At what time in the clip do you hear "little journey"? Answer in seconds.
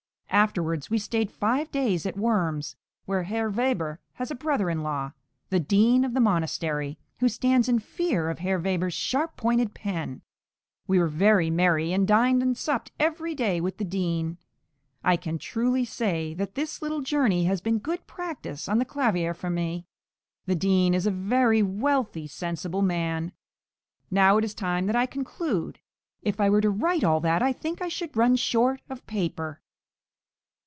16.81-17.43